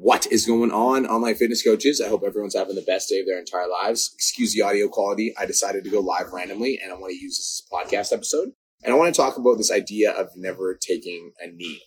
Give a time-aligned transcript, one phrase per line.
[0.00, 2.00] What is going on, online fitness coaches?
[2.00, 4.12] I hope everyone's having the best day of their entire lives.
[4.14, 5.34] Excuse the audio quality.
[5.36, 8.50] I decided to go live randomly and I want to use this podcast episode.
[8.84, 11.82] And I want to talk about this idea of never taking a knee.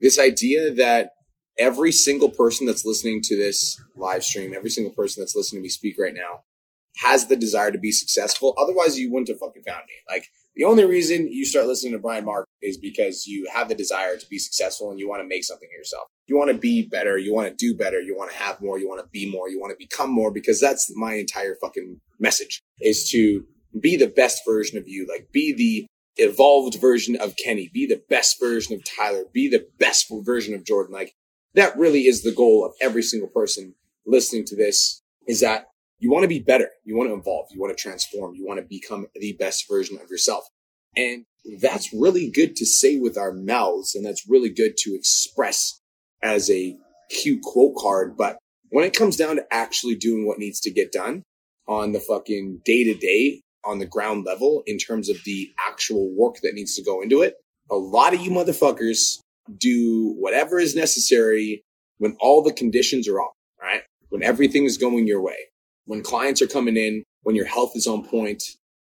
[0.00, 1.10] This idea that
[1.56, 5.62] every single person that's listening to this live stream, every single person that's listening to
[5.62, 6.40] me speak right now
[6.96, 8.56] has the desire to be successful.
[8.58, 9.94] Otherwise, you wouldn't have fucking found me.
[10.12, 13.74] Like, the only reason you start listening to Brian Mark is because you have the
[13.74, 16.08] desire to be successful and you want to make something of yourself.
[16.26, 17.16] You want to be better.
[17.16, 18.00] You want to do better.
[18.00, 18.78] You want to have more.
[18.78, 19.48] You want to be more.
[19.48, 23.44] You want to become more because that's my entire fucking message is to
[23.80, 25.06] be the best version of you.
[25.08, 25.86] Like be the
[26.22, 27.70] evolved version of Kenny.
[27.72, 29.24] Be the best version of Tyler.
[29.32, 30.92] Be the best version of Jordan.
[30.92, 31.14] Like
[31.54, 33.74] that really is the goal of every single person
[34.06, 35.66] listening to this is that
[36.02, 36.68] you want to be better.
[36.84, 37.46] You want to evolve.
[37.52, 38.34] You want to transform.
[38.34, 40.44] You want to become the best version of yourself.
[40.96, 41.24] And
[41.60, 43.94] that's really good to say with our mouths.
[43.94, 45.80] And that's really good to express
[46.22, 46.76] as a
[47.10, 48.16] cute quote card.
[48.16, 48.38] But
[48.70, 51.22] when it comes down to actually doing what needs to get done
[51.68, 56.10] on the fucking day to day, on the ground level, in terms of the actual
[56.16, 57.34] work that needs to go into it,
[57.70, 59.18] a lot of you motherfuckers
[59.56, 61.62] do whatever is necessary
[61.98, 63.82] when all the conditions are up, right?
[64.08, 65.36] When everything is going your way,
[65.84, 68.42] when clients are coming in, when your health is on point,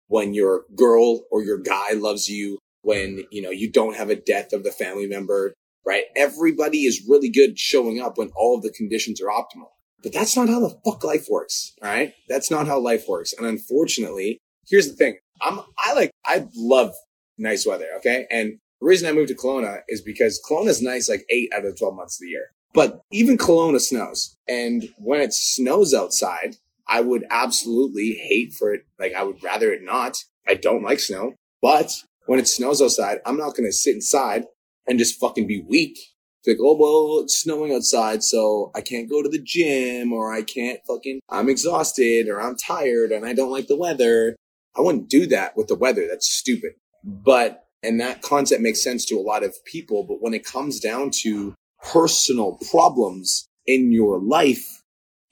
[0.07, 3.27] when your girl or your guy loves you, when, mm-hmm.
[3.31, 5.53] you know, you don't have a death of the family member,
[5.85, 6.05] right?
[6.15, 9.69] Everybody is really good showing up when all of the conditions are optimal.
[10.03, 11.73] But that's not how the fuck life works.
[11.81, 12.13] All right.
[12.29, 13.33] That's not how life works.
[13.33, 15.17] And unfortunately, here's the thing.
[15.41, 16.93] I'm, I like, I love
[17.37, 17.87] nice weather.
[17.97, 18.27] Okay.
[18.29, 21.65] And the reason I moved to Kelowna is because Kelowna is nice like eight out
[21.65, 22.51] of 12 months of the year.
[22.73, 24.37] But even Kelowna snows.
[24.47, 28.85] And when it snows outside, I would absolutely hate for it.
[28.99, 30.17] Like I would rather it not.
[30.47, 31.91] I don't like snow, but
[32.25, 34.45] when it snows outside, I'm not going to sit inside
[34.87, 35.97] and just fucking be weak.
[36.45, 40.43] Like, oh, well, it's snowing outside, so I can't go to the gym or I
[40.43, 44.37] can't fucking, I'm exhausted or I'm tired and I don't like the weather.
[44.77, 46.07] I wouldn't do that with the weather.
[46.09, 46.73] That's stupid.
[47.03, 50.05] But, and that concept makes sense to a lot of people.
[50.05, 54.83] But when it comes down to personal problems in your life,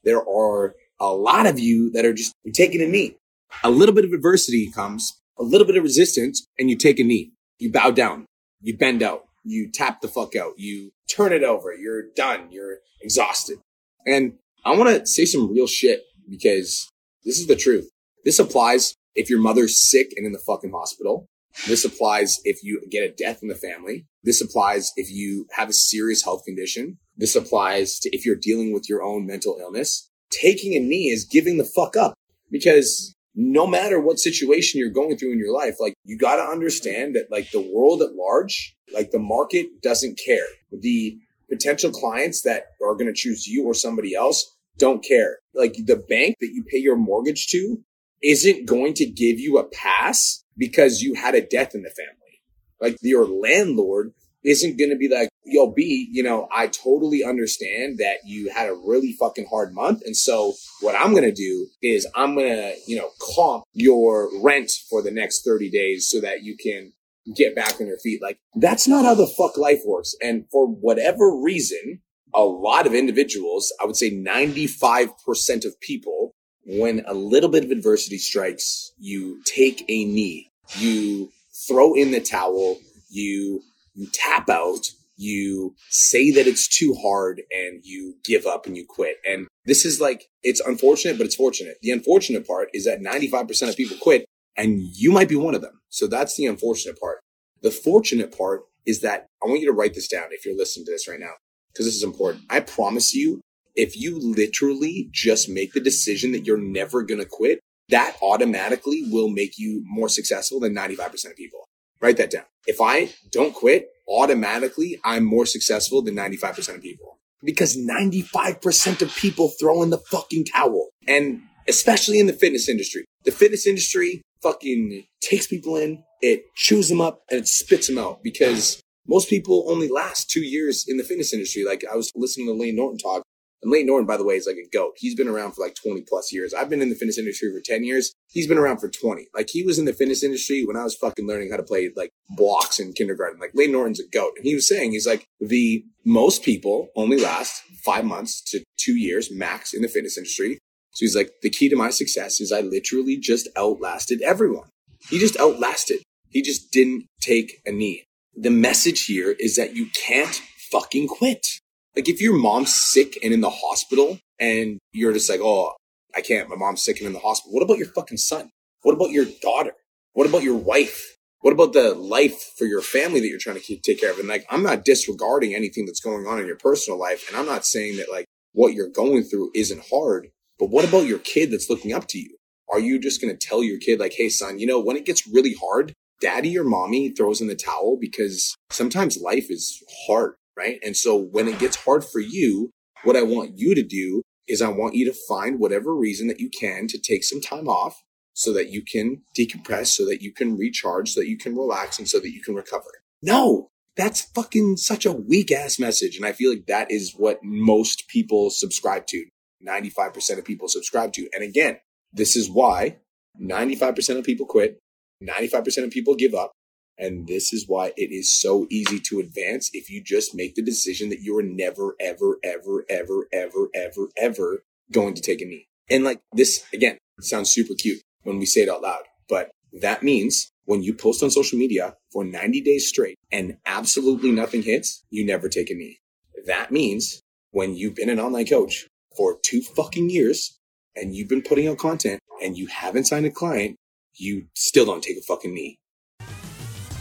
[0.03, 3.17] there are a lot of you that are just taking a knee.
[3.63, 7.03] A little bit of adversity comes, a little bit of resistance, and you take a
[7.03, 7.31] knee.
[7.59, 8.25] You bow down,
[8.61, 12.77] you bend out, you tap the fuck out, you turn it over, you're done, you're
[13.01, 13.59] exhausted.
[14.05, 14.33] And
[14.65, 16.89] I want to say some real shit because
[17.23, 17.89] this is the truth.
[18.23, 21.27] This applies if your mother's sick and in the fucking hospital.
[21.67, 24.05] This applies if you get a death in the family.
[24.23, 26.97] This applies if you have a serious health condition.
[27.15, 30.09] This applies to if you're dealing with your own mental illness.
[30.41, 32.13] Taking a knee is giving the fuck up
[32.51, 36.43] because no matter what situation you're going through in your life, like you got to
[36.43, 40.45] understand that like the world at large, like the market doesn't care.
[40.71, 41.17] The
[41.49, 45.39] potential clients that are going to choose you or somebody else don't care.
[45.53, 47.83] Like the bank that you pay your mortgage to
[48.23, 52.41] isn't going to give you a pass because you had a death in the family.
[52.81, 54.13] Like your landlord
[54.43, 58.67] isn't going to be like, yo, B, you know, I totally understand that you had
[58.67, 60.01] a really fucking hard month.
[60.05, 64.29] And so what I'm going to do is I'm going to, you know, comp your
[64.41, 66.93] rent for the next 30 days so that you can
[67.35, 68.21] get back on your feet.
[68.21, 70.15] Like that's not how the fuck life works.
[70.21, 72.01] And for whatever reason,
[72.33, 76.33] a lot of individuals, I would say 95% of people,
[76.67, 81.31] when a little bit of adversity strikes, you take a knee, you
[81.67, 82.77] throw in the towel,
[83.09, 83.61] you
[83.93, 88.85] you tap out, you say that it's too hard and you give up and you
[88.87, 89.17] quit.
[89.27, 91.77] And this is like, it's unfortunate, but it's fortunate.
[91.81, 94.25] The unfortunate part is that 95% of people quit
[94.57, 95.81] and you might be one of them.
[95.89, 97.19] So that's the unfortunate part.
[97.61, 100.85] The fortunate part is that I want you to write this down if you're listening
[100.85, 101.33] to this right now,
[101.71, 102.43] because this is important.
[102.49, 103.41] I promise you,
[103.75, 107.59] if you literally just make the decision that you're never going to quit,
[107.89, 111.65] that automatically will make you more successful than 95% of people.
[112.01, 112.45] Write that down.
[112.67, 119.15] If I don't quit, automatically I'm more successful than 95% of people because 95% of
[119.15, 120.89] people throw in the fucking towel.
[121.07, 126.89] And especially in the fitness industry, the fitness industry fucking takes people in, it chews
[126.89, 130.97] them up and it spits them out because most people only last two years in
[130.97, 131.63] the fitness industry.
[131.63, 133.23] Like I was listening to Layne Norton talk
[133.65, 134.93] and Layne Norton, by the way, is like a goat.
[134.95, 136.53] He's been around for like 20 plus years.
[136.53, 138.13] I've been in the fitness industry for 10 years.
[138.29, 139.27] He's been around for 20.
[139.33, 141.89] Like he was in the fitness industry when I was fucking learning how to play
[141.95, 143.39] like blocks in kindergarten.
[143.39, 144.33] Like Layne Norton's a goat.
[144.37, 148.97] And he was saying, he's like, the most people only last five months to two
[148.97, 150.59] years max in the fitness industry.
[150.91, 154.69] So he's like, the key to my success is I literally just outlasted everyone.
[155.09, 156.03] He just outlasted.
[156.29, 158.03] He just didn't take a knee.
[158.35, 160.39] The message here is that you can't
[160.71, 161.59] fucking quit.
[161.95, 165.73] Like if your mom's sick and in the hospital and you're just like, oh,
[166.15, 167.53] I can't, my mom's sick and in the hospital.
[167.53, 168.49] What about your fucking son?
[168.81, 169.73] What about your daughter?
[170.13, 171.17] What about your wife?
[171.41, 174.19] What about the life for your family that you're trying to keep, take care of?
[174.19, 177.27] And like, I'm not disregarding anything that's going on in your personal life.
[177.27, 181.05] And I'm not saying that like what you're going through isn't hard, but what about
[181.05, 182.37] your kid that's looking up to you?
[182.71, 185.05] Are you just going to tell your kid like, Hey son, you know, when it
[185.05, 190.33] gets really hard, daddy or mommy throws in the towel because sometimes life is hard,
[190.57, 190.79] right?
[190.83, 192.71] And so when it gets hard for you,
[193.03, 196.39] what I want you to do is I want you to find whatever reason that
[196.39, 198.01] you can to take some time off
[198.33, 201.97] so that you can decompress, so that you can recharge, so that you can relax
[201.97, 202.89] and so that you can recover.
[203.21, 206.17] No, that's fucking such a weak ass message.
[206.17, 209.25] And I feel like that is what most people subscribe to.
[209.65, 211.27] 95% of people subscribe to.
[211.33, 211.77] And again,
[212.11, 212.97] this is why
[213.41, 214.79] 95% of people quit.
[215.23, 216.51] 95% of people give up.
[216.97, 220.61] And this is why it is so easy to advance if you just make the
[220.61, 225.45] decision that you are never, ever, ever, ever, ever, ever, ever going to take a
[225.45, 225.67] knee.
[225.89, 229.51] And like this, again, sounds super cute when we say it out loud, but
[229.81, 234.63] that means when you post on social media for 90 days straight and absolutely nothing
[234.63, 235.99] hits, you never take a knee.
[236.45, 237.21] That means
[237.51, 240.57] when you've been an online coach for two fucking years
[240.95, 243.75] and you've been putting out content and you haven't signed a client,
[244.15, 245.77] you still don't take a fucking knee.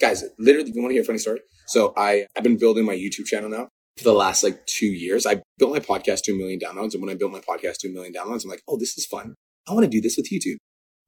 [0.00, 1.40] Guys, literally, you want to hear a funny story?
[1.66, 3.68] So I, I've been building my YouTube channel now
[3.98, 5.26] for the last like two years.
[5.26, 6.94] I built my podcast to a million downloads.
[6.94, 9.04] And when I built my podcast to a million downloads, I'm like, oh, this is
[9.04, 9.34] fun.
[9.68, 10.56] I want to do this with YouTube.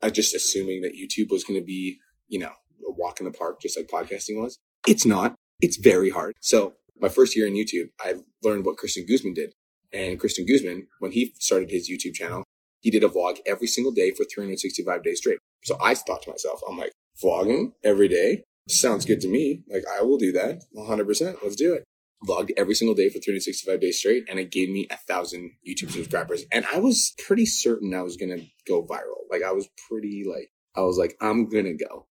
[0.02, 2.52] I was just assuming that YouTube was going to be, you know,
[2.86, 4.58] a walk in the park, just like podcasting was.
[4.86, 5.34] It's not.
[5.62, 6.34] It's very hard.
[6.40, 9.54] So my first year in YouTube, I learned what Christian Guzman did.
[9.90, 12.44] And Christian Guzman, when he started his YouTube channel,
[12.80, 15.38] he did a vlog every single day for 365 days straight.
[15.64, 16.92] So I thought to myself, I'm like,
[17.22, 19.62] vlogging every day sounds good to me.
[19.70, 21.42] Like I will do that 100%.
[21.42, 21.84] Let's do it.
[22.26, 25.90] Vlogged every single day for 365 days straight and it gave me a thousand YouTube
[25.90, 26.44] subscribers.
[26.52, 29.28] And I was pretty certain I was going to go viral.
[29.30, 32.06] Like I was pretty like, I was like, I'm going to go.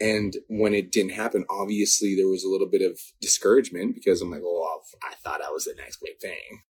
[0.00, 4.30] And when it didn't happen, obviously there was a little bit of discouragement because I'm
[4.30, 6.62] like, well, I thought I was the next big thing.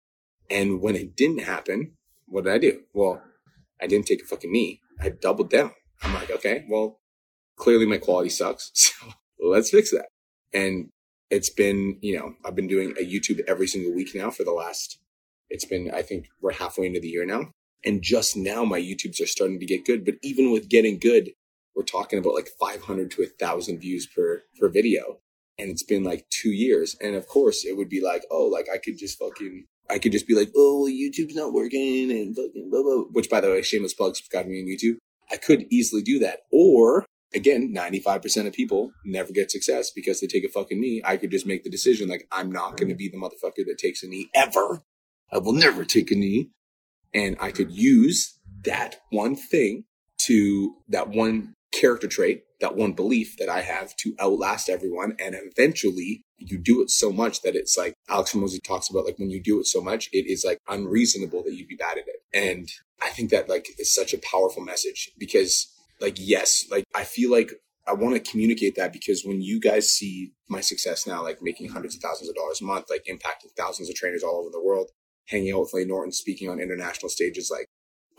[0.49, 1.93] And when it didn't happen,
[2.27, 2.81] what did I do?
[2.93, 3.23] Well,
[3.81, 4.81] I didn't take a fucking knee.
[5.01, 5.71] I doubled down.
[6.01, 6.99] I'm like, okay, well,
[7.55, 8.71] clearly my quality sucks.
[9.03, 9.13] So
[9.49, 10.07] let's fix that.
[10.53, 10.89] And
[11.29, 14.51] it's been, you know, I've been doing a YouTube every single week now for the
[14.51, 14.99] last,
[15.49, 17.51] it's been, I think we're halfway into the year now.
[17.85, 20.05] And just now my YouTubes are starting to get good.
[20.05, 21.31] But even with getting good,
[21.75, 25.19] we're talking about like 500 to a thousand views per, per video.
[25.57, 26.95] And it's been like two years.
[27.01, 30.11] And of course it would be like, oh, like I could just fucking, I could
[30.11, 33.61] just be like, oh, YouTube's not working and fucking blah, blah, which by the way,
[33.61, 34.97] shameless plug, subscribe to me on YouTube.
[35.31, 36.41] I could easily do that.
[36.51, 37.05] Or
[37.35, 41.01] again, 95% of people never get success because they take a fucking knee.
[41.03, 43.77] I could just make the decision like, I'm not going to be the motherfucker that
[43.77, 44.83] takes a knee ever.
[45.31, 46.51] I will never take a knee.
[47.13, 49.85] And I could use that one thing
[50.19, 55.15] to that one character trait, that one belief that I have to outlast everyone.
[55.19, 59.19] And eventually you do it so much that it's like Alex Hormozi talks about, like
[59.19, 62.07] when you do it so much, it is like unreasonable that you'd be bad at
[62.07, 62.23] it.
[62.33, 62.69] And
[63.01, 65.67] I think that like is such a powerful message because
[66.03, 67.51] like, yes, like I feel like
[67.87, 71.69] I want to communicate that because when you guys see my success now, like making
[71.69, 74.61] hundreds of thousands of dollars a month, like impacting thousands of trainers all over the
[74.61, 74.91] world,
[75.27, 77.67] hanging out with Layne Norton, speaking on international stages, like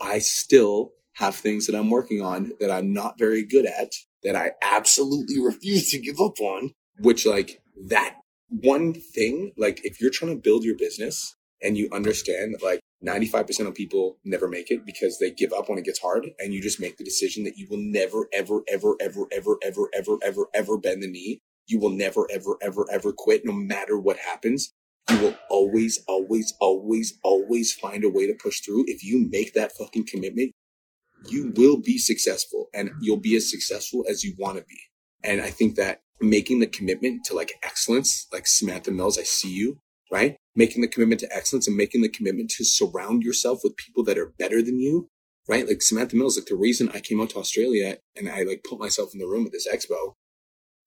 [0.01, 3.91] I still have things that I'm working on that I'm not very good at
[4.23, 8.15] that I absolutely refuse to give up on, which like that
[8.49, 13.67] one thing, like if you're trying to build your business and you understand like 95%
[13.67, 16.61] of people never make it because they give up when it gets hard and you
[16.61, 20.45] just make the decision that you will never, ever, ever, ever, ever, ever, ever, ever,
[20.53, 21.39] ever bend the knee.
[21.67, 24.71] You will never, ever, ever, ever quit no matter what happens.
[25.09, 28.85] You will always, always, always, always find a way to push through.
[28.87, 30.51] If you make that fucking commitment,
[31.27, 34.79] you will be successful and you'll be as successful as you want to be.
[35.23, 39.51] And I think that making the commitment to like excellence, like Samantha Mills, I see
[39.51, 39.79] you,
[40.11, 40.35] right?
[40.55, 44.17] Making the commitment to excellence and making the commitment to surround yourself with people that
[44.17, 45.07] are better than you,
[45.47, 45.67] right?
[45.67, 48.79] Like Samantha Mills, like the reason I came out to Australia and I like put
[48.79, 50.13] myself in the room at this expo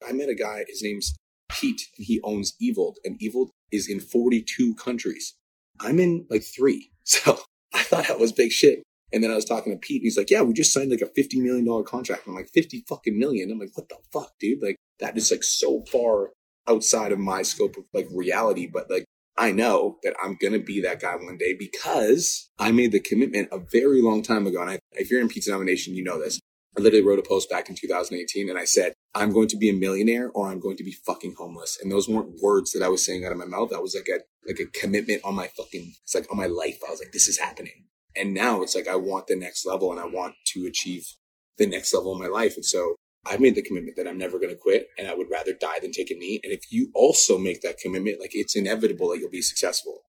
[0.06, 1.14] I met a guy, his name's
[1.50, 5.34] Pete, and he owns Evolt, and Evolt is in 42 countries.
[5.80, 6.90] I'm in like three.
[7.08, 7.38] So
[7.72, 8.82] I thought that was big shit.
[9.14, 11.00] And then I was talking to Pete, and he's like, Yeah, we just signed like
[11.00, 12.26] a $50 million contract.
[12.26, 13.50] I'm like, 50 fucking million.
[13.50, 14.62] I'm like, What the fuck, dude?
[14.62, 16.32] Like, that is like so far
[16.68, 18.68] outside of my scope of like reality.
[18.72, 19.04] But like,
[19.36, 23.00] I know that I'm going to be that guy one day because I made the
[23.00, 24.60] commitment a very long time ago.
[24.60, 26.40] And I, if you're in PT Domination, you know this.
[26.76, 29.70] I literally wrote a post back in 2018 and I said, I'm going to be
[29.70, 31.78] a millionaire or I'm going to be fucking homeless.
[31.80, 33.70] And those weren't words that I was saying out of my mouth.
[33.70, 36.78] That was like a, like a commitment on my fucking, it's like on my life.
[36.86, 37.86] I was like, this is happening.
[38.16, 41.06] And now it's like, I want the next level and I want to achieve
[41.56, 42.56] the next level in my life.
[42.56, 42.96] And so
[43.28, 45.78] I've made the commitment that I'm never going to quit and I would rather die
[45.82, 46.40] than take a knee.
[46.42, 50.02] And if you also make that commitment, like it's inevitable that you'll be successful.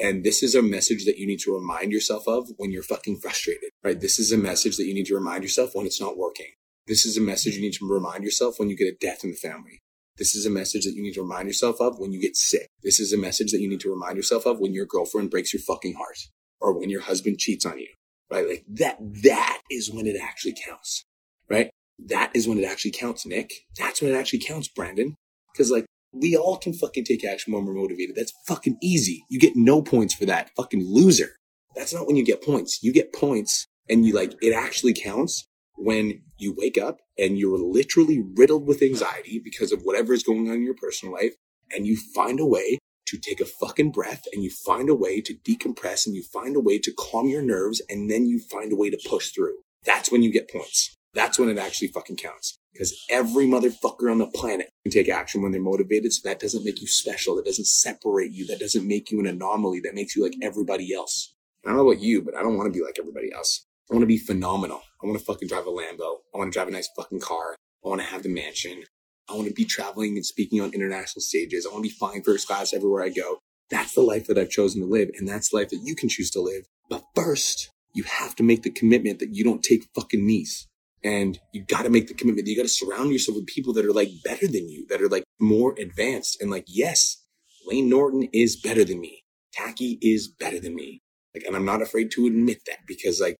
[0.00, 3.18] And this is a message that you need to remind yourself of when you're fucking
[3.18, 4.00] frustrated, right?
[4.00, 6.52] This is a message that you need to remind yourself when it's not working.
[6.86, 9.30] This is a message you need to remind yourself when you get a death in
[9.30, 9.80] the family.
[10.16, 12.68] This is a message that you need to remind yourself of when you get sick.
[12.82, 15.52] This is a message that you need to remind yourself of when your girlfriend breaks
[15.52, 16.18] your fucking heart
[16.60, 17.88] or when your husband cheats on you,
[18.30, 18.48] right?
[18.48, 21.04] Like that, that is when it actually counts,
[21.48, 21.70] right?
[21.98, 23.52] That is when it actually counts, Nick.
[23.76, 25.14] That's when it actually counts, Brandon.
[25.56, 28.16] Cause like we all can fucking take action when we're motivated.
[28.16, 29.24] That's fucking easy.
[29.28, 30.50] You get no points for that.
[30.56, 31.36] Fucking loser.
[31.74, 32.82] That's not when you get points.
[32.82, 35.44] You get points and you like, it actually counts
[35.76, 40.48] when you wake up and you're literally riddled with anxiety because of whatever is going
[40.48, 41.34] on in your personal life
[41.72, 45.20] and you find a way to take a fucking breath and you find a way
[45.20, 48.72] to decompress and you find a way to calm your nerves and then you find
[48.72, 49.54] a way to push through.
[49.84, 50.94] That's when you get points.
[51.18, 55.42] That's when it actually fucking counts because every motherfucker on the planet can take action
[55.42, 56.12] when they're motivated.
[56.12, 57.34] So that doesn't make you special.
[57.34, 58.46] That doesn't separate you.
[58.46, 59.80] That doesn't make you an anomaly.
[59.80, 61.34] That makes you like everybody else.
[61.64, 63.66] I don't know about you, but I don't want to be like everybody else.
[63.90, 64.80] I want to be phenomenal.
[65.02, 66.18] I want to fucking drive a Lambo.
[66.32, 67.56] I want to drive a nice fucking car.
[67.84, 68.84] I want to have the mansion.
[69.28, 71.66] I want to be traveling and speaking on international stages.
[71.66, 73.40] I want to be flying first class everywhere I go.
[73.70, 75.10] That's the life that I've chosen to live.
[75.18, 76.66] And that's life that you can choose to live.
[76.88, 80.68] But first, you have to make the commitment that you don't take fucking knees.
[81.04, 83.84] And you got to make the commitment you got to surround yourself with people that
[83.84, 86.40] are like better than you, that are like more advanced.
[86.40, 87.24] And like, yes,
[87.66, 89.24] Layne Norton is better than me.
[89.54, 91.02] Taki is better than me.
[91.34, 93.36] Like, and I'm not afraid to admit that because like,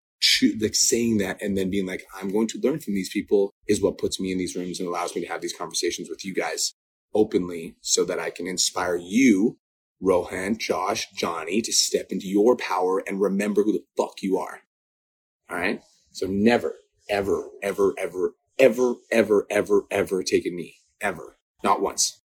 [0.61, 3.83] like saying that and then being like, I'm going to learn from these people is
[3.83, 6.35] what puts me in these rooms and allows me to have these conversations with you
[6.35, 6.75] guys
[7.15, 9.59] openly so that I can inspire you,
[10.00, 14.61] Rohan, Josh, Johnny to step into your power and remember who the fuck you are.
[15.50, 15.81] All right.
[16.12, 16.75] So never,
[17.09, 20.77] ever, ever, ever, ever, ever, ever, ever take a knee.
[21.00, 21.37] Ever.
[21.62, 22.21] Not once.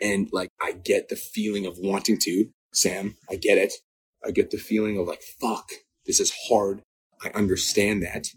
[0.00, 3.16] And like, I get the feeling of wanting to, Sam.
[3.30, 3.74] I get it.
[4.24, 5.72] I get the feeling of like, fuck,
[6.06, 6.82] this is hard.
[7.24, 8.28] I understand that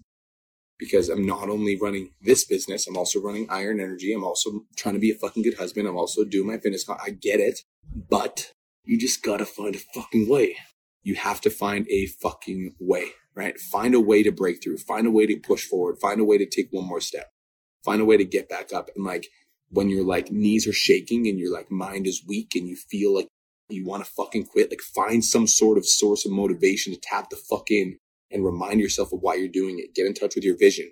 [0.78, 4.14] because I'm not only running this business, I'm also running Iron Energy.
[4.14, 5.88] I'm also trying to be a fucking good husband.
[5.88, 6.88] I'm also doing my fitness.
[6.90, 7.62] I get it,
[8.10, 8.52] but
[8.84, 10.58] you just gotta find a fucking way.
[11.04, 13.60] You have to find a fucking way right?
[13.60, 16.38] Find a way to break through, find a way to push forward, find a way
[16.38, 17.32] to take one more step,
[17.84, 18.89] find a way to get back up.
[18.96, 19.27] And like
[19.70, 23.13] when your like knees are shaking and your like mind is weak and you feel
[23.13, 23.27] like
[23.70, 27.30] you want to fucking quit, like find some sort of source of motivation to tap
[27.30, 27.98] the fuck in
[28.32, 29.94] and remind yourself of why you're doing it.
[29.94, 30.92] Get in touch with your vision.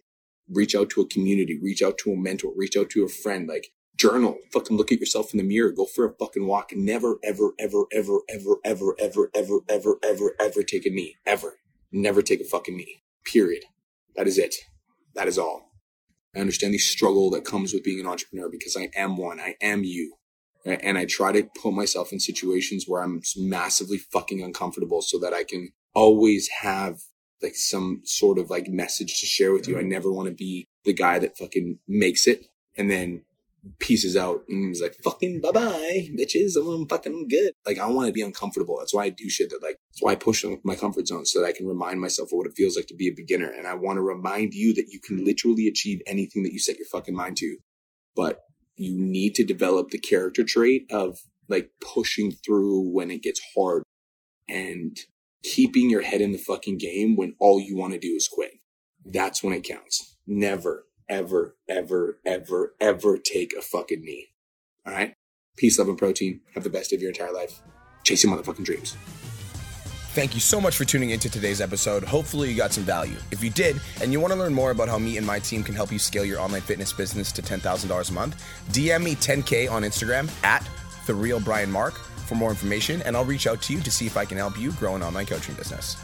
[0.49, 3.47] Reach out to a community, reach out to a mentor, reach out to a friend,
[3.47, 6.71] like journal, fucking look at yourself in the mirror, go for a fucking walk.
[6.75, 11.15] Never, ever, ever, ever, ever, ever, ever, ever, ever, ever, ever take a knee.
[11.25, 11.55] Ever
[11.93, 13.03] never take a fucking knee.
[13.25, 13.63] Period.
[14.15, 14.55] That is it.
[15.15, 15.71] That is all.
[16.35, 19.39] I understand the struggle that comes with being an entrepreneur because I am one.
[19.39, 20.15] I am you.
[20.65, 25.33] And I try to put myself in situations where I'm massively fucking uncomfortable so that
[25.33, 27.01] I can always have
[27.41, 29.75] like some sort of like message to share with you.
[29.75, 29.89] I mm-hmm.
[29.89, 32.45] never want to be the guy that fucking makes it
[32.77, 33.23] and then
[33.79, 36.55] pieces out and he's like, fucking bye bye, bitches.
[36.55, 37.53] I'm fucking good.
[37.65, 38.77] Like, I want to be uncomfortable.
[38.77, 41.39] That's why I do shit that, like, that's why I push my comfort zone so
[41.39, 43.49] that I can remind myself of what it feels like to be a beginner.
[43.49, 46.77] And I want to remind you that you can literally achieve anything that you set
[46.77, 47.57] your fucking mind to.
[48.15, 48.41] But
[48.75, 53.83] you need to develop the character trait of like pushing through when it gets hard
[54.49, 54.97] and
[55.43, 58.51] keeping your head in the fucking game when all you want to do is quit.
[59.05, 60.17] That's when it counts.
[60.25, 64.29] Never, ever, ever, ever, ever take a fucking knee.
[64.85, 65.13] All right?
[65.57, 66.41] Peace, love, and protein.
[66.55, 67.61] Have the best of your entire life.
[68.03, 68.97] Chase your motherfucking dreams.
[70.13, 72.03] Thank you so much for tuning into today's episode.
[72.03, 73.15] Hopefully, you got some value.
[73.31, 75.63] If you did, and you want to learn more about how me and my team
[75.63, 79.71] can help you scale your online fitness business to $10,000 a month, DM me 10K
[79.71, 80.67] on Instagram at
[81.07, 81.95] the real Brian Mark
[82.27, 84.57] for more information, and I'll reach out to you to see if I can help
[84.57, 85.97] you grow an online coaching business.